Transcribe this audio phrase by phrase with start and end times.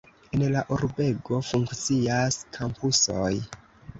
[0.35, 3.31] En la urbego funkcias kampusoj.